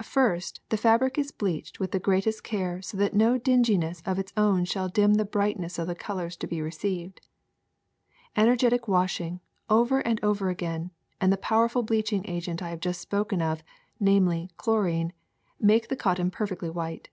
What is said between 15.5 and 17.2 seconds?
make the cotton perfectly white.